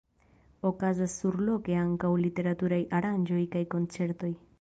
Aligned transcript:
Okazas 0.69 1.13
surloke 1.23 1.75
ankaŭ 1.81 2.11
literaturaj 2.21 2.79
aranĝoj 3.01 3.43
kaj 3.57 3.63
koncertoj. 3.75 4.33